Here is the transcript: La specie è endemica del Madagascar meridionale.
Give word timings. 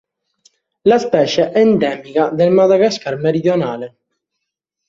La 0.85 0.97
specie 0.97 1.51
è 1.51 1.59
endemica 1.59 2.29
del 2.29 2.49
Madagascar 2.49 3.17
meridionale. 3.17 3.97